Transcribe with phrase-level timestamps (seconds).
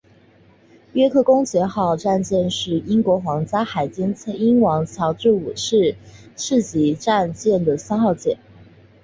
[0.93, 5.95] 约克公爵号战舰是英国皇家海军英王乔治五世
[6.35, 8.35] 级战列舰的三号舰。